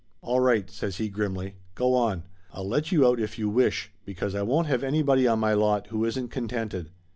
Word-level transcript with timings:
"All 0.23 0.39
right!" 0.39 0.67
says 0.71 0.97
he 0.97 1.09
grimly. 1.09 1.57
"Go 1.75 1.93
on. 1.93 2.23
I'll 2.51 2.67
let 2.67 2.91
you 2.91 3.05
out 3.05 3.19
if 3.19 3.37
you 3.37 3.49
wish. 3.51 3.91
Because 4.03 4.33
I 4.33 4.41
won't 4.41 4.65
have 4.65 4.81
anybody 4.83 5.27
on 5.27 5.37
my 5.37 5.53
lot 5.53 5.89
who 5.89 6.05
isn't 6.05 6.29
contented." 6.29 6.89